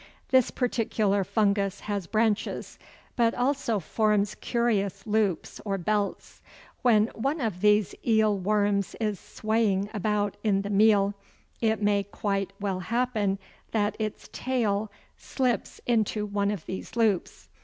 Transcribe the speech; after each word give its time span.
This 0.29 0.49
particular 0.49 1.23
fungus 1.23 1.81
has 1.81 2.07
branches, 2.07 2.79
but 3.15 3.35
also 3.35 3.77
forms 3.79 4.33
curious 4.33 5.05
loops 5.05 5.61
or 5.63 5.77
belts. 5.77 6.41
When 6.81 7.09
one 7.13 7.39
of 7.39 7.61
these 7.61 7.93
eel 8.03 8.35
worms 8.35 8.95
is 8.99 9.19
swaying 9.19 9.91
about 9.93 10.37
in 10.43 10.63
the 10.63 10.71
meal, 10.71 11.13
it 11.61 11.83
may 11.83 12.01
quite 12.03 12.51
well 12.59 12.79
happen 12.79 13.37
that 13.73 13.95
its 13.99 14.27
tail 14.33 14.91
slips 15.17 15.79
into 15.85 16.25
one 16.25 16.49
of 16.49 16.65
these 16.65 16.95
loops. 16.95 17.47